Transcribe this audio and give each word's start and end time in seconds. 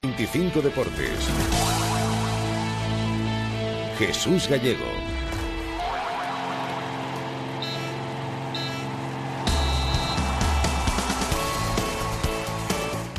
25 0.00 0.62
Deportes. 0.62 1.28
Jesús 3.98 4.48
Gallego. 4.48 5.17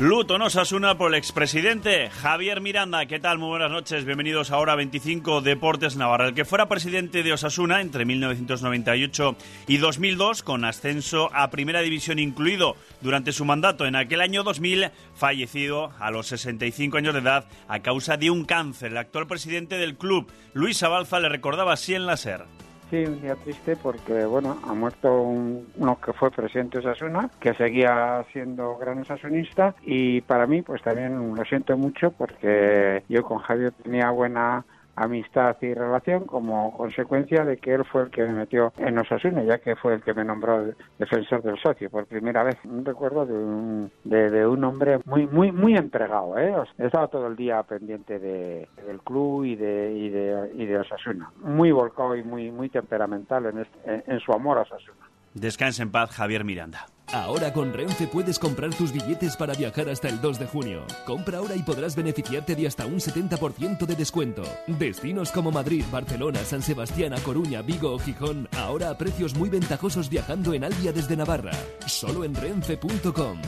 Luto 0.00 0.38
nos 0.38 0.56
asuna 0.56 0.96
por 0.96 1.10
el 1.10 1.18
expresidente 1.18 2.08
Javier 2.08 2.62
Miranda. 2.62 3.04
¿Qué 3.04 3.20
tal? 3.20 3.36
Muy 3.36 3.50
buenas 3.50 3.70
noches. 3.70 4.06
Bienvenidos 4.06 4.50
ahora 4.50 4.72
a 4.72 4.76
25 4.76 5.42
Deportes 5.42 5.96
Navarra. 5.96 6.28
El 6.28 6.34
que 6.34 6.46
fuera 6.46 6.70
presidente 6.70 7.22
de 7.22 7.34
Osasuna 7.34 7.82
entre 7.82 8.06
1998 8.06 9.36
y 9.66 9.76
2002, 9.76 10.42
con 10.42 10.64
ascenso 10.64 11.28
a 11.34 11.50
Primera 11.50 11.82
División 11.82 12.18
incluido 12.18 12.76
durante 13.02 13.32
su 13.32 13.44
mandato 13.44 13.84
en 13.84 13.94
aquel 13.94 14.22
año 14.22 14.42
2000, 14.42 14.90
fallecido 15.14 15.92
a 15.98 16.10
los 16.10 16.28
65 16.28 16.96
años 16.96 17.12
de 17.12 17.20
edad 17.20 17.44
a 17.68 17.80
causa 17.80 18.16
de 18.16 18.30
un 18.30 18.46
cáncer. 18.46 18.92
El 18.92 18.96
actual 18.96 19.26
presidente 19.26 19.76
del 19.76 19.98
club, 19.98 20.32
Luis 20.54 20.82
Abalza, 20.82 21.20
le 21.20 21.28
recordaba 21.28 21.74
así 21.74 21.94
en 21.94 22.06
la 22.06 22.16
SER. 22.16 22.46
Sí, 22.90 23.06
un 23.06 23.20
día 23.20 23.36
triste 23.36 23.76
porque, 23.76 24.24
bueno, 24.26 24.60
ha 24.64 24.74
muerto 24.74 25.22
uno 25.22 26.00
que 26.04 26.12
fue 26.12 26.32
presidente 26.32 26.80
de 26.80 26.88
Osasuna, 26.88 27.30
que 27.40 27.54
seguía 27.54 28.24
siendo 28.32 28.76
gran 28.78 28.98
osasunista 29.02 29.76
y 29.80 30.22
para 30.22 30.48
mí, 30.48 30.62
pues 30.62 30.82
también 30.82 31.36
lo 31.36 31.44
siento 31.44 31.76
mucho 31.78 32.10
porque 32.10 33.04
yo 33.08 33.22
con 33.22 33.38
Javier 33.38 33.72
tenía 33.84 34.10
buena 34.10 34.66
amistad 35.02 35.56
y 35.60 35.74
relación 35.74 36.24
como 36.24 36.76
consecuencia 36.76 37.44
de 37.44 37.56
que 37.56 37.74
él 37.74 37.84
fue 37.84 38.02
el 38.02 38.10
que 38.10 38.22
me 38.22 38.32
metió 38.32 38.72
en 38.78 38.98
Osasuna, 38.98 39.42
ya 39.42 39.58
que 39.58 39.76
fue 39.76 39.94
el 39.94 40.02
que 40.02 40.14
me 40.14 40.24
nombró 40.24 40.72
defensor 40.98 41.42
del 41.42 41.58
socio 41.58 41.90
por 41.90 42.06
primera 42.06 42.42
vez. 42.42 42.56
Un 42.64 42.84
recuerdo 42.84 43.26
de 43.26 43.34
un, 43.34 43.90
de, 44.04 44.46
un 44.46 44.64
hombre 44.64 44.98
muy 45.04 45.26
muy 45.26 45.52
muy 45.52 45.76
entregado. 45.76 46.38
¿eh? 46.38 46.54
He 46.78 46.86
estado 46.86 47.08
todo 47.08 47.26
el 47.26 47.36
día 47.36 47.62
pendiente 47.62 48.18
de, 48.18 48.68
del 48.86 49.00
club 49.00 49.44
y 49.44 49.56
de, 49.56 49.92
y 49.92 50.08
de, 50.10 50.50
y 50.54 50.66
de 50.66 50.78
Osasuna. 50.78 51.30
Muy 51.42 51.72
volcado 51.72 52.16
y 52.16 52.22
muy, 52.22 52.50
muy 52.50 52.68
temperamental 52.68 53.46
en, 53.46 53.58
este, 53.58 54.04
en 54.06 54.20
su 54.20 54.32
amor 54.32 54.58
a 54.58 54.62
Osasuna. 54.62 55.08
Descansa 55.34 55.82
en 55.82 55.92
paz, 55.92 56.10
Javier 56.10 56.44
Miranda. 56.44 56.86
Ahora 57.12 57.52
con 57.52 57.72
Renfe 57.72 58.06
puedes 58.06 58.38
comprar 58.38 58.72
tus 58.72 58.92
billetes 58.92 59.36
para 59.36 59.54
viajar 59.54 59.88
hasta 59.88 60.08
el 60.08 60.20
2 60.20 60.38
de 60.38 60.46
junio. 60.46 60.86
Compra 61.04 61.38
ahora 61.38 61.56
y 61.56 61.62
podrás 61.62 61.96
beneficiarte 61.96 62.54
de 62.54 62.68
hasta 62.68 62.86
un 62.86 63.00
70% 63.00 63.84
de 63.84 63.96
descuento. 63.96 64.42
Destinos 64.68 65.32
como 65.32 65.50
Madrid, 65.50 65.84
Barcelona, 65.90 66.44
San 66.44 66.62
Sebastián, 66.62 67.12
A 67.12 67.20
Coruña, 67.20 67.62
Vigo 67.62 67.92
o 67.92 67.98
Gijón, 67.98 68.48
ahora 68.56 68.90
a 68.90 68.98
precios 68.98 69.34
muy 69.34 69.48
ventajosos 69.48 70.08
viajando 70.08 70.54
en 70.54 70.62
Albia 70.62 70.92
desde 70.92 71.16
Navarra. 71.16 71.52
Solo 71.86 72.22
en 72.22 72.34
renfe.com. 72.34 73.40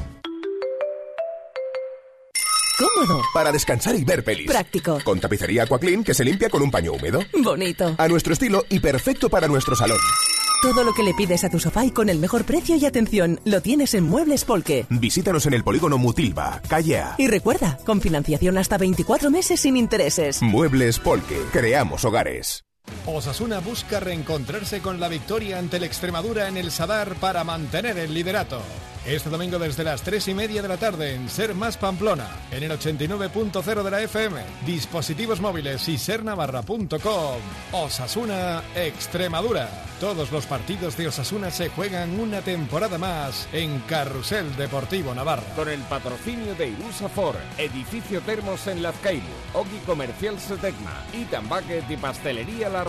Cómodo. 2.79 3.23
Para 3.33 3.53
descansar 3.53 3.95
y 3.95 4.05
ver 4.05 4.25
pelis. 4.25 4.51
Práctico. 4.51 4.99
Con 5.05 5.21
tapicería 5.21 5.63
Aquaclean 5.63 6.03
que 6.03 6.15
se 6.15 6.25
limpia 6.25 6.51
con 6.51 6.63
un 6.63 6.71
paño 6.71 6.95
húmedo. 6.95 7.21
Bonito. 7.33 7.95
A 7.97 8.09
nuestro 8.09 8.33
estilo 8.33 8.65
y 8.69 8.81
perfecto 8.81 9.29
para 9.29 9.47
nuestro 9.47 9.77
salón. 9.77 9.99
Todo 10.63 10.85
lo 10.85 10.93
que 10.93 11.03
le 11.03 11.13
pides 11.13 11.43
a 11.43 11.51
tu 11.51 11.59
sofá 11.59 11.85
y 11.85 11.91
con 11.91 12.09
el 12.09 12.21
mejor 12.21 12.45
precio 12.45 12.77
y 12.77 12.87
atención 12.87 13.41
lo 13.45 13.61
tienes 13.63 13.95
en 13.95 14.05
Muebles 14.05 14.45
Polque. 14.45 14.87
Visítanos 14.91 15.45
en 15.47 15.55
el 15.55 15.65
polígono 15.65 15.99
Mutilva, 15.99 16.63
calle 16.69 17.01
A. 17.01 17.17
Y 17.19 17.27
recuerda, 17.27 17.79
con 17.85 18.01
financiación 18.01 18.57
hasta 18.57 18.79
24 18.79 19.29
meses 19.29 19.59
sin 19.59 19.77
intereses. 19.77 20.41
Muebles 20.41 21.01
Polque, 21.01 21.37
creamos 21.51 22.05
hogares. 22.05 22.63
Osasuna 23.07 23.59
busca 23.59 23.99
reencontrarse 23.99 24.81
con 24.81 25.01
la 25.01 25.09
victoria 25.09 25.59
ante 25.59 25.79
el 25.79 25.83
Extremadura 25.83 26.47
en 26.47 26.57
el 26.57 26.71
Sadar 26.71 27.17
para 27.17 27.43
mantener 27.43 27.99
el 27.99 28.15
liderato. 28.15 28.63
Este 29.05 29.31
domingo 29.31 29.59
desde 29.59 29.83
las 29.83 30.03
3 30.03 30.29
y 30.29 30.35
media 30.35 30.63
de 30.63 30.69
la 30.69 30.77
tarde 30.77 31.17
en 31.17 31.29
Ser 31.29 31.57
Más 31.57 31.77
Pamplona, 31.77 32.29
en 32.53 32.63
el 32.63 32.71
89.0 32.71 33.83
de 33.83 33.91
la 33.91 34.01
FM, 34.01 34.41
dispositivos 34.65 35.41
móviles 35.41 35.89
y 35.89 35.99
sernavarra.com. 35.99 37.41
Osasuna 37.73 38.63
Extremadura. 38.77 39.69
Todos 39.99 40.31
los 40.31 40.47
partidos 40.47 40.97
de 40.97 41.09
Osasuna 41.09 41.51
se 41.51 41.69
juegan 41.71 42.21
una 42.21 42.43
temporada 42.43 42.97
más 42.97 43.49
en 43.53 43.81
Carrusel 43.81 44.55
Deportivo 44.55 45.13
Navarra. 45.17 45.53
Con 45.57 45.69
el 45.69 45.81
patrocinio 45.81 46.55
de 46.55 46.69
Irusa 46.69 47.11
Edificio 47.59 48.21
Termos 48.21 48.69
en 48.69 48.83
Lazcaibu, 48.83 49.27
Oki 49.55 49.79
Comercial 49.85 50.39
Setecma 50.39 51.03
y 51.13 51.25
Tambaque 51.25 51.83
y 51.89 51.97
Pastelería 51.97 52.69
La 52.69 52.85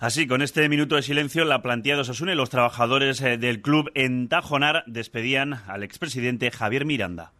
Así, 0.00 0.28
con 0.28 0.42
este 0.42 0.68
minuto 0.68 0.94
de 0.94 1.02
silencio, 1.02 1.44
la 1.44 1.60
plantilla 1.60 1.96
de 1.96 2.02
Osasuna 2.02 2.32
y 2.32 2.36
los 2.36 2.50
trabajadores 2.50 3.20
eh, 3.20 3.36
del 3.36 3.60
club 3.60 3.90
en 3.96 4.28
Tajonar 4.28 4.84
despedían 4.86 5.54
al 5.66 5.82
expresidente 5.82 6.52
Javier 6.52 6.84
Miranda. 6.84 7.32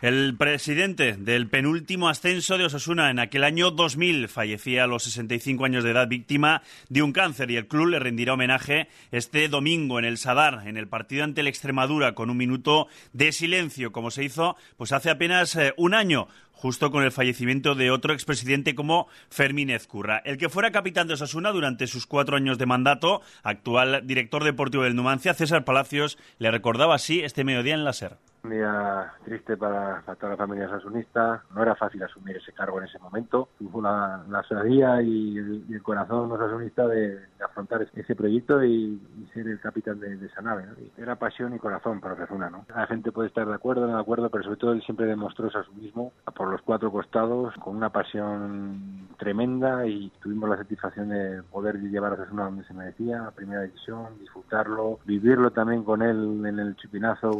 El 0.00 0.36
presidente 0.36 1.14
del 1.14 1.48
penúltimo 1.48 2.08
ascenso 2.08 2.56
de 2.56 2.66
Osasuna 2.66 3.10
en 3.10 3.18
aquel 3.18 3.42
año 3.42 3.72
2000 3.72 4.28
fallecía 4.28 4.84
a 4.84 4.86
los 4.86 5.02
65 5.02 5.64
años 5.64 5.82
de 5.82 5.90
edad 5.90 6.06
víctima 6.06 6.62
de 6.88 7.02
un 7.02 7.10
cáncer 7.10 7.50
y 7.50 7.56
el 7.56 7.66
club 7.66 7.88
le 7.88 7.98
rendirá 7.98 8.34
homenaje 8.34 8.86
este 9.10 9.48
domingo 9.48 9.98
en 9.98 10.04
el 10.04 10.16
Sadar, 10.16 10.68
en 10.68 10.76
el 10.76 10.86
partido 10.86 11.24
ante 11.24 11.40
el 11.40 11.48
Extremadura, 11.48 12.14
con 12.14 12.30
un 12.30 12.36
minuto 12.36 12.86
de 13.12 13.32
silencio, 13.32 13.90
como 13.90 14.12
se 14.12 14.22
hizo 14.22 14.56
pues 14.76 14.92
hace 14.92 15.10
apenas 15.10 15.56
eh, 15.56 15.74
un 15.76 15.94
año 15.94 16.28
justo 16.52 16.92
con 16.92 17.02
el 17.02 17.10
fallecimiento 17.10 17.74
de 17.74 17.90
otro 17.90 18.12
expresidente 18.12 18.76
como 18.76 19.08
Fermín 19.30 19.68
Ezcurra. 19.68 20.22
El 20.24 20.38
que 20.38 20.48
fuera 20.48 20.70
capitán 20.70 21.08
de 21.08 21.14
Osasuna 21.14 21.50
durante 21.50 21.88
sus 21.88 22.06
cuatro 22.06 22.36
años 22.36 22.56
de 22.56 22.66
mandato, 22.66 23.20
actual 23.42 24.06
director 24.06 24.44
deportivo 24.44 24.84
del 24.84 24.94
Numancia, 24.94 25.34
César 25.34 25.64
Palacios, 25.64 26.18
le 26.38 26.52
recordaba 26.52 26.94
así 26.94 27.18
este 27.18 27.42
mediodía 27.42 27.74
en 27.74 27.82
la 27.82 27.92
SER. 27.92 28.16
Un 28.48 28.54
día 28.54 29.12
triste 29.26 29.58
para, 29.58 30.00
toda 30.18 30.30
la 30.30 30.36
familia 30.38 30.70
sasunista. 30.70 31.44
No 31.54 31.62
era 31.62 31.74
fácil 31.74 32.02
asumir 32.02 32.38
ese 32.38 32.50
cargo 32.52 32.78
en 32.78 32.86
ese 32.86 32.98
momento. 32.98 33.50
Tuvo 33.58 33.82
la, 33.82 34.24
la 34.26 35.02
y 35.02 35.36
el, 35.36 35.82
corazón 35.82 36.30
sasunista 36.30 36.86
de, 36.86 37.18
afrontar 37.44 37.86
ese 37.94 38.16
proyecto 38.16 38.64
y, 38.64 38.98
ser 39.34 39.48
el 39.48 39.60
capitán 39.60 40.00
de, 40.00 40.14
esa 40.24 40.40
nave. 40.40 40.64
Era 40.96 41.16
pasión 41.16 41.54
y 41.54 41.58
corazón 41.58 42.00
para 42.00 42.14
Osasuna. 42.14 42.48
¿no? 42.48 42.64
La 42.74 42.86
gente 42.86 43.12
puede 43.12 43.28
estar 43.28 43.46
de 43.46 43.54
acuerdo 43.54 43.84
o 43.84 43.86
no 43.86 43.96
de 43.96 44.00
acuerdo, 44.00 44.30
pero 44.30 44.44
sobre 44.44 44.56
todo 44.56 44.72
él 44.72 44.82
siempre 44.82 45.04
demostró 45.04 45.50
mismo 45.74 46.12
por 46.34 46.48
los 46.48 46.62
cuatro 46.62 46.90
costados 46.90 47.54
con 47.56 47.76
una 47.76 47.90
pasión 47.90 49.08
tremenda 49.18 49.86
y 49.86 50.10
tuvimos 50.22 50.48
la 50.48 50.56
satisfacción 50.56 51.10
de 51.10 51.42
poder 51.50 51.78
llevar 51.80 52.12
a 52.12 52.14
Osasuna 52.14 52.44
donde 52.44 52.64
se 52.64 52.72
merecía, 52.72 53.26
a 53.26 53.30
primera 53.30 53.62
división, 53.62 54.06
disfrutarlo, 54.18 55.00
vivirlo 55.04 55.50
también 55.50 55.84
con 55.84 56.00
él 56.00 56.46
en 56.46 56.58
el 56.58 56.76
chupinazo, 56.76 57.30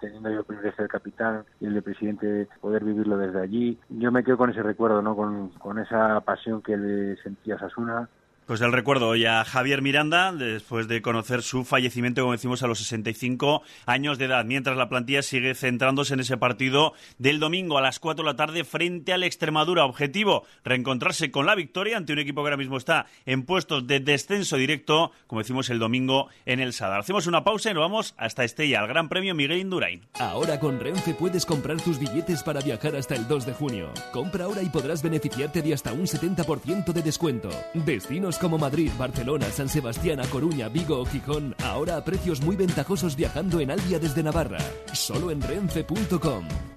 teniendo 0.00 0.30
yo 0.30 0.44
de 0.62 0.72
ser 0.72 0.88
capitán 0.88 1.44
y 1.60 1.66
el 1.66 1.74
de 1.74 1.82
presidente 1.82 2.48
poder 2.60 2.84
vivirlo 2.84 3.16
desde 3.16 3.40
allí. 3.40 3.78
Yo 3.88 4.12
me 4.12 4.24
quedo 4.24 4.36
con 4.36 4.50
ese 4.50 4.62
recuerdo, 4.62 5.02
¿no? 5.02 5.16
Con, 5.16 5.50
con 5.50 5.78
esa 5.78 6.20
pasión 6.20 6.62
que 6.62 6.76
le 6.76 7.16
sentía 7.22 7.58
Sasuna 7.58 8.08
pues 8.46 8.60
el 8.60 8.72
recuerdo 8.72 9.08
hoy 9.08 9.24
a 9.24 9.44
Javier 9.44 9.80
Miranda, 9.80 10.32
después 10.32 10.86
de 10.86 11.00
conocer 11.00 11.42
su 11.42 11.64
fallecimiento, 11.64 12.22
como 12.22 12.32
decimos, 12.32 12.62
a 12.62 12.66
los 12.66 12.78
65 12.78 13.62
años 13.86 14.18
de 14.18 14.26
edad, 14.26 14.44
mientras 14.44 14.76
la 14.76 14.88
plantilla 14.88 15.22
sigue 15.22 15.54
centrándose 15.54 16.14
en 16.14 16.20
ese 16.20 16.36
partido 16.36 16.92
del 17.18 17.40
domingo 17.40 17.78
a 17.78 17.82
las 17.82 17.98
4 18.00 18.22
de 18.22 18.30
la 18.30 18.36
tarde 18.36 18.64
frente 18.64 19.12
al 19.12 19.22
Extremadura. 19.22 19.84
Objetivo, 19.84 20.44
reencontrarse 20.64 21.30
con 21.30 21.46
la 21.46 21.54
victoria 21.54 21.96
ante 21.96 22.12
un 22.12 22.18
equipo 22.18 22.42
que 22.42 22.48
ahora 22.48 22.56
mismo 22.56 22.76
está 22.76 23.06
en 23.24 23.44
puestos 23.44 23.86
de 23.86 24.00
descenso 24.00 24.56
directo, 24.56 25.12
como 25.26 25.40
decimos 25.40 25.70
el 25.70 25.78
domingo 25.78 26.28
en 26.44 26.60
el 26.60 26.72
Sadar. 26.72 27.00
Hacemos 27.00 27.26
una 27.26 27.44
pausa 27.44 27.70
y 27.70 27.74
nos 27.74 27.82
vamos 27.82 28.14
hasta 28.18 28.44
Estella, 28.44 28.80
al 28.80 28.88
Gran 28.88 29.08
Premio 29.08 29.34
Miguel 29.34 29.58
Indurain. 29.58 30.02
Ahora 30.18 30.60
con 30.60 30.80
Renfe 30.80 31.14
puedes 31.14 31.46
comprar 31.46 31.80
tus 31.80 31.98
billetes 31.98 32.42
para 32.42 32.60
viajar 32.60 32.94
hasta 32.96 33.14
el 33.14 33.26
2 33.26 33.46
de 33.46 33.52
junio. 33.54 33.90
Compra 34.12 34.44
ahora 34.44 34.62
y 34.62 34.68
podrás 34.68 35.02
beneficiarte 35.02 35.62
de 35.62 35.72
hasta 35.72 35.92
un 35.92 36.06
70% 36.06 36.92
de 36.92 37.02
descuento. 37.02 37.48
Destinos 37.72 38.33
como 38.38 38.58
Madrid, 38.58 38.90
Barcelona, 38.98 39.46
San 39.50 39.68
Sebastián, 39.68 40.20
A 40.20 40.26
Coruña, 40.26 40.68
Vigo 40.68 40.98
o 41.00 41.04
Gijón, 41.06 41.54
ahora 41.62 41.96
a 41.96 42.04
precios 42.04 42.40
muy 42.42 42.56
ventajosos 42.56 43.16
viajando 43.16 43.60
en 43.60 43.70
Albia 43.70 43.98
desde 43.98 44.22
Navarra. 44.22 44.58
Solo 44.92 45.30
en 45.30 45.40
renfe.com. 45.40 46.73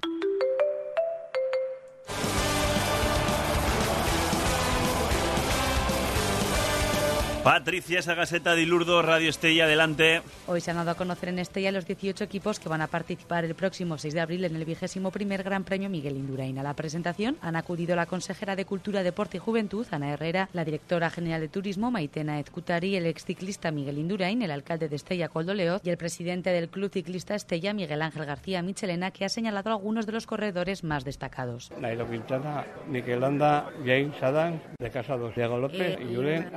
Patricia 7.48 8.02
Sagaseta 8.02 8.54
de 8.54 8.66
Lourdo, 8.66 9.00
Radio 9.00 9.30
Estella, 9.30 9.64
adelante. 9.64 10.20
Hoy 10.48 10.60
se 10.60 10.70
han 10.70 10.76
dado 10.76 10.90
a 10.90 10.96
conocer 10.96 11.30
en 11.30 11.38
Estella 11.38 11.72
los 11.72 11.86
18 11.86 12.22
equipos 12.22 12.60
que 12.60 12.68
van 12.68 12.82
a 12.82 12.88
participar 12.88 13.42
el 13.46 13.54
próximo 13.54 13.96
6 13.96 14.12
de 14.12 14.20
abril 14.20 14.44
en 14.44 14.54
el 14.54 14.66
vigésimo 14.66 15.10
primer 15.10 15.42
Gran 15.42 15.64
Premio 15.64 15.88
Miguel 15.88 16.18
Indurain. 16.18 16.58
A 16.58 16.62
la 16.62 16.74
presentación 16.74 17.38
han 17.40 17.56
acudido 17.56 17.96
la 17.96 18.04
consejera 18.04 18.54
de 18.54 18.66
Cultura, 18.66 19.02
Deporte 19.02 19.38
y 19.38 19.40
Juventud, 19.40 19.86
Ana 19.90 20.12
Herrera, 20.12 20.50
la 20.52 20.66
directora 20.66 21.08
general 21.08 21.40
de 21.40 21.48
Turismo, 21.48 21.90
Maitena 21.90 22.38
Ezcutari, 22.38 22.96
el 22.96 23.06
exciclista 23.06 23.70
Miguel 23.70 23.96
Indurain, 23.96 24.42
el 24.42 24.50
alcalde 24.50 24.90
de 24.90 24.96
Estella, 24.96 25.30
Coldo 25.30 25.54
Leoz, 25.54 25.80
y 25.84 25.88
el 25.88 25.96
presidente 25.96 26.50
del 26.50 26.68
Club 26.68 26.92
Ciclista 26.92 27.34
Estella, 27.34 27.72
Miguel 27.72 28.02
Ángel 28.02 28.26
García 28.26 28.60
Michelena, 28.60 29.10
que 29.10 29.24
ha 29.24 29.30
señalado 29.30 29.70
algunos 29.70 30.04
de 30.04 30.12
los 30.12 30.26
corredores 30.26 30.84
más 30.84 31.02
destacados. 31.02 31.70
Nairo 31.80 32.10
Quintana, 32.10 32.66
James 32.92 34.22
Adams, 34.22 34.60
de 34.78 34.90
Casados, 34.90 35.34
Diego 35.34 35.56
López 35.56 35.98
y 35.98 36.14
Julen 36.14 36.50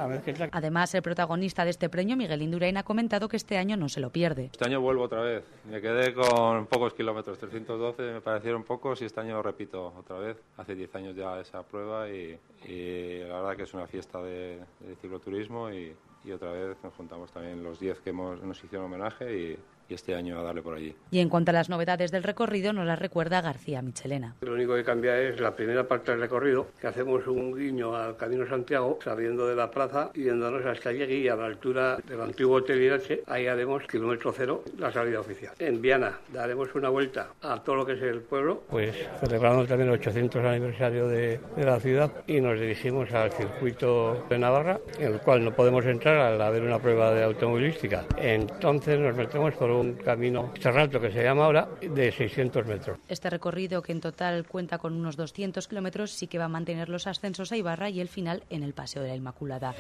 Además, 0.51 0.80
el 0.93 1.01
protagonista 1.01 1.63
de 1.63 1.69
este 1.69 1.89
premio, 1.89 2.17
Miguel 2.17 2.41
Indurain, 2.41 2.77
ha 2.77 2.83
comentado 2.83 3.29
que 3.29 3.37
este 3.37 3.57
año 3.57 3.77
no 3.77 3.87
se 3.89 3.99
lo 3.99 4.09
pierde. 4.09 4.45
Este 4.45 4.65
año 4.65 4.81
vuelvo 4.81 5.03
otra 5.03 5.21
vez. 5.21 5.43
Me 5.69 5.79
quedé 5.79 6.13
con 6.13 6.65
pocos 6.65 6.93
kilómetros, 6.93 7.37
312 7.37 8.01
me 8.13 8.21
parecieron 8.21 8.63
pocos 8.63 9.01
y 9.01 9.05
este 9.05 9.19
año 9.19 9.41
repito 9.41 9.93
otra 9.97 10.17
vez. 10.17 10.37
Hace 10.57 10.75
10 10.75 10.95
años 10.95 11.15
ya 11.15 11.39
esa 11.39 11.63
prueba 11.63 12.09
y, 12.09 12.39
la 12.67 13.41
verdad 13.41 13.55
que 13.55 13.63
es 13.63 13.73
una 13.73 13.87
fiesta 13.87 14.21
de, 14.21 14.59
cicloturismo 15.01 15.71
y, 15.71 15.95
otra 16.33 16.51
vez 16.51 16.77
nos 16.83 16.93
juntamos 16.93 17.31
también 17.31 17.63
los 17.63 17.79
10 17.79 17.99
que 18.01 18.11
hemos, 18.11 18.41
nos 18.41 18.63
hicieron 18.63 18.85
homenaje 18.85 19.37
y, 19.37 19.59
y 19.91 19.93
este 19.93 20.15
año 20.15 20.39
a 20.39 20.43
darle 20.43 20.61
por 20.61 20.75
allí. 20.75 20.95
Y 21.11 21.19
en 21.19 21.29
cuanto 21.29 21.51
a 21.51 21.53
las 21.53 21.69
novedades 21.69 22.11
del 22.11 22.23
recorrido, 22.23 22.71
nos 22.73 22.85
las 22.85 22.97
recuerda 22.97 23.41
García 23.41 23.81
Michelena. 23.81 24.35
Lo 24.41 24.53
único 24.53 24.75
que 24.75 24.83
cambia 24.83 25.19
es 25.19 25.39
la 25.39 25.55
primera 25.55 25.87
parte 25.87 26.11
del 26.11 26.21
recorrido, 26.21 26.67
que 26.79 26.87
hacemos 26.87 27.27
un 27.27 27.53
guiño 27.53 27.95
al 27.95 28.15
Camino 28.15 28.47
Santiago, 28.47 28.99
saliendo 29.03 29.47
de 29.47 29.55
la 29.55 29.69
plaza 29.69 30.11
y 30.13 30.23
yéndonos 30.23 30.65
hasta 30.65 30.89
allí 30.89 31.27
a 31.27 31.35
la 31.35 31.45
altura 31.45 31.97
del 32.07 32.21
antiguo 32.21 32.57
Hotel 32.57 32.81
Irache, 32.81 33.23
ahí 33.27 33.47
haremos 33.47 33.83
kilómetro 33.85 34.33
cero, 34.35 34.63
la 34.77 34.91
salida 34.91 35.19
oficial. 35.19 35.53
En 35.59 35.81
Viana 35.81 36.19
daremos 36.31 36.73
una 36.75 36.89
vuelta 36.89 37.31
a 37.41 37.61
todo 37.61 37.75
lo 37.75 37.85
que 37.85 37.93
es 37.93 38.01
el 38.01 38.21
pueblo, 38.21 38.63
pues 38.69 38.95
celebramos 39.19 39.67
también 39.67 39.89
el 39.89 39.95
800 39.95 40.45
aniversario 40.45 41.07
de, 41.07 41.39
de 41.57 41.65
la 41.65 41.79
ciudad 41.79 42.11
y 42.27 42.39
nos 42.39 42.59
dirigimos 42.59 43.11
al 43.11 43.31
circuito 43.31 44.25
de 44.29 44.39
Navarra, 44.39 44.79
en 44.99 45.13
el 45.13 45.19
cual 45.19 45.43
no 45.43 45.53
podemos 45.53 45.85
entrar 45.85 46.17
al 46.17 46.41
haber 46.41 46.63
una 46.63 46.79
prueba 46.79 47.11
de 47.13 47.23
automovilística. 47.23 48.05
Entonces 48.17 48.99
nos 48.99 49.15
metemos 49.15 49.53
por 49.55 49.69
un 49.71 49.80
un 49.81 49.93
camino 49.95 50.53
cerrado 50.59 50.99
que 50.99 51.11
se 51.11 51.23
llama 51.23 51.45
ahora 51.45 51.67
de 51.81 52.11
600 52.11 52.65
metros. 52.65 52.99
Este 53.07 53.29
recorrido, 53.29 53.81
que 53.81 53.91
en 53.91 54.01
total 54.01 54.47
cuenta 54.47 54.77
con 54.77 54.93
unos 54.93 55.17
200 55.17 55.67
kilómetros, 55.67 56.11
sí 56.11 56.27
que 56.27 56.37
va 56.37 56.45
a 56.45 56.49
mantener 56.49 56.89
los 56.89 57.07
ascensos 57.07 57.51
a 57.51 57.57
Ibarra 57.57 57.89
y 57.89 57.99
el 57.99 58.07
final 58.07 58.43
en 58.49 58.63
el 58.63 58.73
Paseo 58.73 59.03
de 59.03 59.09
la 59.09 59.15
Inmaculada. 59.15 59.75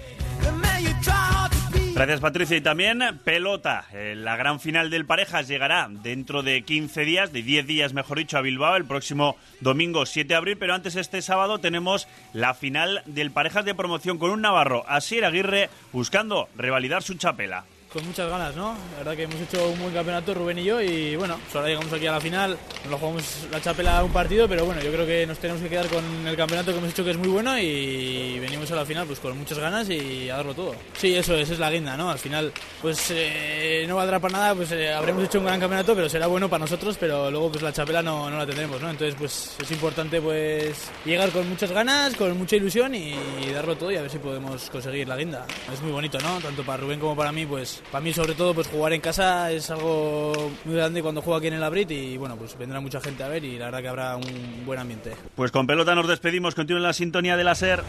Gracias 1.93 2.19
Patricia. 2.19 2.57
Y 2.57 2.61
también 2.61 3.01
pelota. 3.23 3.85
Eh, 3.93 4.15
la 4.15 4.35
gran 4.35 4.59
final 4.59 4.89
del 4.89 5.05
Parejas 5.05 5.47
llegará 5.47 5.87
dentro 5.89 6.41
de 6.41 6.63
15 6.63 7.01
días, 7.01 7.31
de 7.31 7.43
10 7.43 7.67
días 7.67 7.93
mejor 7.93 8.17
dicho, 8.17 8.37
a 8.37 8.41
Bilbao 8.41 8.75
el 8.75 8.85
próximo 8.85 9.35
domingo 9.59 10.05
7 10.05 10.27
de 10.27 10.35
abril. 10.35 10.57
Pero 10.57 10.73
antes 10.73 10.95
este 10.95 11.21
sábado 11.21 11.59
tenemos 11.59 12.07
la 12.33 12.53
final 12.53 13.03
del 13.05 13.31
Parejas 13.31 13.65
de 13.65 13.75
promoción 13.75 14.17
con 14.17 14.31
un 14.31 14.41
Navarro, 14.41 14.83
Asier 14.87 15.25
Aguirre, 15.25 15.69
buscando 15.91 16.49
revalidar 16.55 17.03
su 17.03 17.15
chapela 17.15 17.65
con 17.91 18.05
muchas 18.05 18.29
ganas, 18.29 18.55
¿no? 18.55 18.73
La 18.91 18.97
verdad 18.99 19.15
que 19.15 19.23
hemos 19.23 19.41
hecho 19.41 19.69
un 19.69 19.79
buen 19.79 19.93
campeonato, 19.93 20.33
Rubén 20.33 20.59
y 20.59 20.63
yo, 20.63 20.81
y 20.81 21.15
bueno, 21.17 21.37
pues 21.43 21.55
ahora 21.55 21.67
llegamos 21.67 21.91
aquí 21.91 22.07
a 22.07 22.13
la 22.13 22.21
final, 22.21 22.57
nos 22.83 22.91
lo 22.91 22.97
jugamos 22.97 23.47
la 23.51 23.61
chapela 23.61 24.03
un 24.03 24.13
partido, 24.13 24.47
pero 24.47 24.65
bueno, 24.65 24.81
yo 24.81 24.91
creo 24.91 25.05
que 25.05 25.27
nos 25.27 25.37
tenemos 25.39 25.61
que 25.61 25.67
quedar 25.67 25.87
con 25.87 26.03
el 26.25 26.37
campeonato 26.37 26.71
que 26.71 26.77
hemos 26.77 26.89
hecho 26.89 27.03
que 27.03 27.11
es 27.11 27.17
muy 27.17 27.27
bueno 27.27 27.57
y 27.59 28.39
venimos 28.39 28.71
a 28.71 28.75
la 28.75 28.85
final 28.85 29.05
pues 29.05 29.19
con 29.19 29.37
muchas 29.37 29.59
ganas 29.59 29.89
y 29.89 30.29
a 30.29 30.37
darlo 30.37 30.53
todo. 30.53 30.73
Sí, 30.93 31.15
eso 31.15 31.35
es, 31.35 31.49
es 31.49 31.59
la 31.59 31.69
guinda, 31.69 31.97
¿no? 31.97 32.09
Al 32.09 32.19
final, 32.19 32.53
pues 32.81 33.11
eh, 33.11 33.83
no 33.87 33.97
valdrá 33.97 34.19
para 34.19 34.37
nada, 34.37 34.55
pues 34.55 34.71
eh, 34.71 34.93
habremos 34.93 35.25
hecho 35.25 35.39
un 35.39 35.45
gran 35.45 35.59
campeonato, 35.59 35.93
pero 35.93 36.07
será 36.07 36.27
bueno 36.27 36.47
para 36.49 36.61
nosotros, 36.61 36.95
pero 36.97 37.29
luego 37.29 37.51
pues 37.51 37.61
la 37.61 37.73
chapela 37.73 38.01
no, 38.01 38.29
no 38.29 38.37
la 38.37 38.45
tendremos, 38.45 38.81
¿no? 38.81 38.89
Entonces 38.89 39.15
pues 39.19 39.55
es 39.61 39.71
importante 39.71 40.21
pues 40.21 40.89
llegar 41.03 41.29
con 41.31 41.47
muchas 41.49 41.71
ganas, 41.71 42.15
con 42.15 42.37
mucha 42.37 42.55
ilusión 42.55 42.95
y 42.95 43.15
darlo 43.53 43.75
todo 43.75 43.91
y 43.91 43.97
a 43.97 44.01
ver 44.01 44.11
si 44.11 44.19
podemos 44.19 44.69
conseguir 44.69 45.09
la 45.09 45.17
guinda. 45.17 45.45
Es 45.73 45.81
muy 45.81 45.91
bonito, 45.91 46.17
¿no? 46.19 46.39
Tanto 46.39 46.63
para 46.63 46.81
Rubén 46.81 46.99
como 46.99 47.17
para 47.17 47.33
mí, 47.33 47.45
pues 47.45 47.80
para 47.91 48.03
mí 48.03 48.13
sobre 48.13 48.33
todo 48.33 48.53
pues 48.53 48.67
jugar 48.67 48.93
en 48.93 49.01
casa 49.01 49.51
es 49.51 49.69
algo 49.69 50.51
muy 50.65 50.75
grande 50.75 51.01
cuando 51.01 51.21
juego 51.21 51.37
aquí 51.37 51.47
en 51.47 51.55
el 51.55 51.63
Abrit 51.63 51.91
y 51.91 52.17
bueno, 52.17 52.35
pues 52.35 52.57
vendrá 52.57 52.79
mucha 52.79 53.01
gente 53.01 53.23
a 53.23 53.27
ver 53.27 53.43
y 53.43 53.57
la 53.57 53.65
verdad 53.65 53.81
que 53.81 53.87
habrá 53.87 54.15
un 54.15 54.65
buen 54.65 54.79
ambiente. 54.79 55.13
Pues 55.35 55.51
con 55.51 55.67
pelota 55.67 55.95
nos 55.95 56.07
despedimos, 56.07 56.55
continúen 56.55 56.83
la 56.83 56.93
sintonía 56.93 57.37
de 57.37 57.43
la 57.43 57.55
SER. 57.55 57.83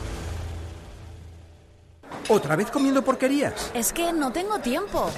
¿Otra 2.29 2.57
vez 2.57 2.71
comiendo 2.71 3.03
porquerías? 3.03 3.71
Es 3.75 3.93
que 3.93 4.13
no 4.13 4.33
tengo 4.33 4.59
tiempo. 4.61 5.11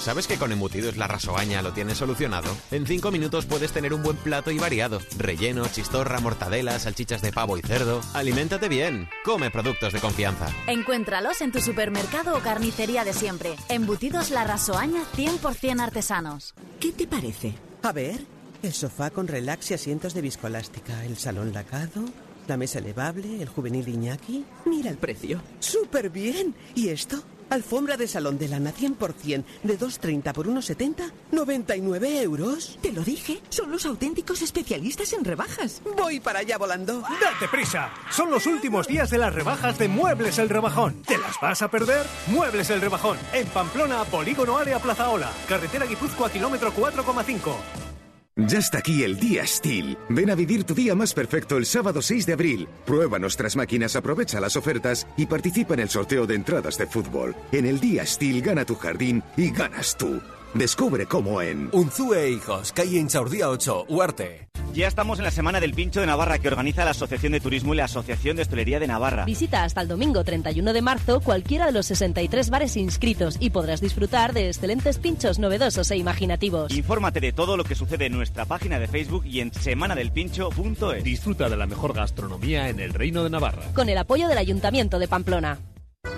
¿Sabes 0.00 0.26
que 0.26 0.38
con 0.38 0.50
embutidos 0.50 0.96
la 0.96 1.06
rasoaña 1.06 1.60
lo 1.60 1.74
tienes 1.74 1.98
solucionado? 1.98 2.50
En 2.70 2.86
5 2.86 3.10
minutos 3.10 3.44
puedes 3.44 3.70
tener 3.70 3.92
un 3.92 4.02
buen 4.02 4.16
plato 4.16 4.50
y 4.50 4.58
variado. 4.58 4.98
Relleno, 5.18 5.68
chistorra, 5.68 6.20
mortadela, 6.20 6.78
salchichas 6.78 7.20
de 7.20 7.32
pavo 7.32 7.58
y 7.58 7.60
cerdo. 7.60 8.00
Aliméntate 8.14 8.70
bien. 8.70 9.10
Come 9.26 9.50
productos 9.50 9.92
de 9.92 10.00
confianza. 10.00 10.48
Encuéntralos 10.66 11.42
en 11.42 11.52
tu 11.52 11.60
supermercado 11.60 12.34
o 12.34 12.40
carnicería 12.40 13.04
de 13.04 13.12
siempre. 13.12 13.56
Embutidos 13.68 14.30
la 14.30 14.44
rasoaña 14.44 15.02
100% 15.14 15.80
artesanos. 15.80 16.54
¿Qué 16.80 16.92
te 16.92 17.06
parece? 17.06 17.52
A 17.82 17.92
ver, 17.92 18.24
el 18.62 18.72
sofá 18.72 19.10
con 19.10 19.28
relax 19.28 19.70
y 19.70 19.74
asientos 19.74 20.14
de 20.14 20.22
viscoelástica, 20.22 21.04
el 21.04 21.18
salón 21.18 21.52
lacado, 21.52 22.06
la 22.48 22.56
mesa 22.56 22.78
elevable, 22.78 23.42
el 23.42 23.50
juvenil 23.50 23.86
Iñaki. 23.86 24.46
Mira 24.64 24.88
el 24.88 24.96
precio. 24.96 25.42
¡Súper 25.58 26.08
bien! 26.08 26.54
¿Y 26.74 26.88
esto? 26.88 27.22
Alfombra 27.50 27.96
de 27.96 28.06
salón 28.06 28.38
de 28.38 28.48
lana 28.48 28.72
100% 28.72 29.44
de 29.64 29.78
2,30 29.78 30.32
por 30.32 30.46
1,70, 30.46 31.12
99 31.32 32.22
euros. 32.22 32.78
Te 32.80 32.92
lo 32.92 33.02
dije, 33.02 33.40
son 33.48 33.70
los 33.72 33.84
auténticos 33.86 34.40
especialistas 34.42 35.12
en 35.12 35.24
rebajas. 35.24 35.82
Voy 35.96 36.20
para 36.20 36.38
allá 36.38 36.58
volando. 36.58 37.00
¡Date 37.00 37.48
prisa! 37.50 37.90
Son 38.10 38.30
los 38.30 38.46
últimos 38.46 38.86
días 38.86 39.10
de 39.10 39.18
las 39.18 39.34
rebajas 39.34 39.78
de 39.78 39.88
Muebles 39.88 40.38
El 40.38 40.48
Rebajón. 40.48 41.02
¿Te 41.02 41.18
las 41.18 41.40
vas 41.42 41.60
a 41.62 41.70
perder? 41.70 42.06
Muebles 42.28 42.70
El 42.70 42.80
Rebajón, 42.80 43.18
en 43.32 43.46
Pamplona, 43.48 44.04
Polígono 44.04 44.56
Área 44.56 44.78
Plaza 44.78 45.10
Ola, 45.10 45.30
carretera 45.48 45.86
Guipúzcoa, 45.86 46.30
kilómetro 46.30 46.72
4,5. 46.72 47.89
Ya 48.36 48.58
está 48.58 48.78
aquí 48.78 49.02
el 49.02 49.18
día 49.18 49.46
Steel. 49.46 49.98
Ven 50.08 50.30
a 50.30 50.34
vivir 50.34 50.64
tu 50.64 50.74
día 50.74 50.94
más 50.94 51.12
perfecto 51.14 51.56
el 51.56 51.66
sábado 51.66 52.00
6 52.00 52.26
de 52.26 52.32
abril. 52.32 52.68
Prueba 52.86 53.18
nuestras 53.18 53.56
máquinas, 53.56 53.96
aprovecha 53.96 54.40
las 54.40 54.56
ofertas 54.56 55.06
y 55.16 55.26
participa 55.26 55.74
en 55.74 55.80
el 55.80 55.90
sorteo 55.90 56.26
de 56.26 56.36
entradas 56.36 56.78
de 56.78 56.86
fútbol. 56.86 57.34
En 57.52 57.66
el 57.66 57.80
día 57.80 58.06
Steel 58.06 58.40
gana 58.40 58.64
tu 58.64 58.76
jardín 58.76 59.22
y 59.36 59.50
ganas 59.50 59.96
tú. 59.96 60.20
Descubre 60.54 61.06
cómo 61.06 61.42
en 61.42 61.68
Unzue 61.72 62.24
e 62.24 62.30
Hijos, 62.30 62.72
calle 62.72 62.98
Inchaurdía 62.98 63.48
8, 63.48 63.86
Huarte. 63.88 64.49
Ya 64.72 64.86
estamos 64.86 65.18
en 65.18 65.24
la 65.24 65.30
Semana 65.32 65.60
del 65.60 65.74
Pincho 65.74 66.00
de 66.00 66.06
Navarra 66.06 66.38
que 66.38 66.46
organiza 66.46 66.84
la 66.84 66.92
Asociación 66.92 67.32
de 67.32 67.40
Turismo 67.40 67.74
y 67.74 67.76
la 67.76 67.84
Asociación 67.84 68.36
de 68.36 68.42
Hostelería 68.42 68.78
de 68.78 68.86
Navarra. 68.86 69.24
Visita 69.24 69.64
hasta 69.64 69.80
el 69.80 69.88
domingo 69.88 70.22
31 70.22 70.72
de 70.72 70.80
marzo 70.80 71.20
cualquiera 71.20 71.66
de 71.66 71.72
los 71.72 71.86
63 71.86 72.50
bares 72.50 72.76
inscritos 72.76 73.36
y 73.40 73.50
podrás 73.50 73.80
disfrutar 73.80 74.32
de 74.32 74.48
excelentes 74.48 74.98
pinchos 74.98 75.38
novedosos 75.40 75.90
e 75.90 75.96
imaginativos. 75.96 76.72
Infórmate 76.72 77.20
de 77.20 77.32
todo 77.32 77.56
lo 77.56 77.64
que 77.64 77.74
sucede 77.74 78.06
en 78.06 78.12
nuestra 78.12 78.44
página 78.44 78.78
de 78.78 78.86
Facebook 78.86 79.24
y 79.26 79.40
en 79.40 79.52
semanadelpincho.es. 79.52 81.04
Disfruta 81.04 81.48
de 81.48 81.56
la 81.56 81.66
mejor 81.66 81.92
gastronomía 81.92 82.68
en 82.68 82.78
el 82.78 82.94
Reino 82.94 83.24
de 83.24 83.30
Navarra. 83.30 83.72
Con 83.74 83.88
el 83.88 83.98
apoyo 83.98 84.28
del 84.28 84.38
Ayuntamiento 84.38 84.98
de 84.98 85.08
Pamplona. 85.08 85.58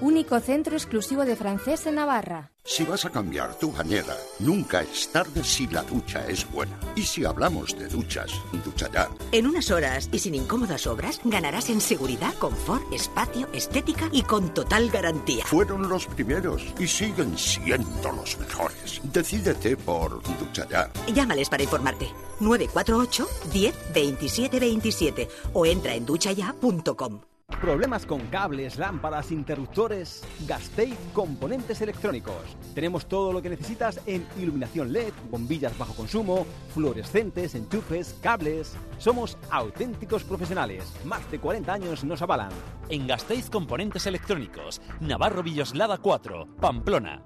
único 0.00 0.40
centro 0.40 0.74
exclusivo 0.76 1.24
de 1.24 1.36
francés 1.36 1.86
en 1.86 1.96
Navarra. 1.96 2.50
Si 2.64 2.84
vas 2.84 3.04
a 3.04 3.10
cambiar 3.10 3.54
tu 3.58 3.72
bañera, 3.72 4.16
nunca 4.38 4.82
es 4.82 5.10
tarde 5.10 5.42
si 5.42 5.66
la 5.66 5.82
ducha 5.82 6.26
es 6.28 6.48
buena. 6.50 6.78
Y 6.94 7.02
si 7.02 7.24
hablamos 7.24 7.76
de 7.76 7.88
duchas, 7.88 8.30
ducha 8.64 8.88
ya. 8.92 9.08
En 9.32 9.46
unas 9.46 9.70
horas 9.70 10.08
y 10.12 10.18
sin 10.18 10.34
incómodas 10.34 10.86
obras, 10.86 11.20
ganarás 11.24 11.70
en 11.70 11.80
seguridad, 11.80 12.34
confort, 12.34 12.92
espacio, 12.92 13.48
estética 13.52 14.08
y 14.12 14.22
con 14.22 14.52
total 14.52 14.90
garantía. 14.90 15.44
Fueron 15.46 15.88
los 15.88 16.06
primeros 16.06 16.62
y 16.78 16.86
siguen 16.86 17.36
siendo 17.36 18.12
los 18.12 18.38
mejores. 18.38 19.00
Decídete 19.04 19.76
por 19.76 20.22
ducha 20.38 20.66
ya. 20.68 20.90
Llámales 21.12 21.48
para 21.48 21.62
informarte. 21.62 22.08
948 22.40 23.28
10 23.52 23.74
27 23.94 24.60
27 24.60 25.28
o 25.54 25.66
entra 25.66 25.94
en 25.94 26.06
duchaya.com. 26.06 27.20
¿Problemas 27.58 28.06
con 28.06 28.20
cables, 28.28 28.78
lámparas, 28.78 29.30
interruptores? 29.30 30.22
Gasteiz 30.46 30.96
Componentes 31.12 31.82
Electrónicos. 31.82 32.56
Tenemos 32.74 33.06
todo 33.06 33.32
lo 33.32 33.42
que 33.42 33.50
necesitas 33.50 34.00
en 34.06 34.26
iluminación 34.38 34.92
LED, 34.92 35.12
bombillas 35.30 35.76
bajo 35.76 35.94
consumo, 35.94 36.46
fluorescentes, 36.72 37.54
enchufes, 37.54 38.16
cables. 38.22 38.76
Somos 38.98 39.36
auténticos 39.50 40.24
profesionales. 40.24 40.90
Más 41.04 41.30
de 41.30 41.38
40 41.38 41.72
años 41.72 42.04
nos 42.04 42.22
avalan. 42.22 42.50
En 42.88 43.06
Gasteiz 43.06 43.50
Componentes 43.50 44.06
Electrónicos, 44.06 44.80
Navarro 45.00 45.42
Villoslada 45.42 45.98
4, 45.98 46.56
Pamplona. 46.60 47.22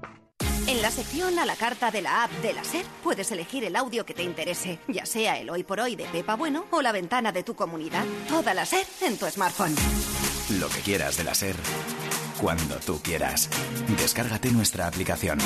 En 0.66 0.80
la 0.80 0.90
sección 0.90 1.38
a 1.38 1.44
la 1.44 1.56
carta 1.56 1.90
de 1.90 2.00
la 2.00 2.24
app 2.24 2.30
de 2.42 2.54
la 2.54 2.64
SER 2.64 2.86
puedes 3.02 3.30
elegir 3.30 3.64
el 3.64 3.76
audio 3.76 4.06
que 4.06 4.14
te 4.14 4.22
interese, 4.22 4.78
ya 4.88 5.04
sea 5.04 5.38
el 5.38 5.50
hoy 5.50 5.62
por 5.62 5.78
hoy 5.78 5.94
de 5.94 6.04
Pepa 6.04 6.36
Bueno 6.36 6.64
o 6.70 6.80
la 6.80 6.90
ventana 6.90 7.32
de 7.32 7.42
tu 7.42 7.54
comunidad. 7.54 8.04
Toda 8.28 8.54
la 8.54 8.64
SER 8.64 8.86
en 9.02 9.18
tu 9.18 9.26
smartphone. 9.26 9.74
Lo 10.58 10.68
que 10.70 10.80
quieras 10.80 11.18
de 11.18 11.24
la 11.24 11.34
SER, 11.34 11.56
cuando 12.40 12.76
tú 12.76 12.98
quieras. 13.02 13.50
Descárgate 13.98 14.50
nuestra 14.52 14.86
aplicación. 14.86 15.38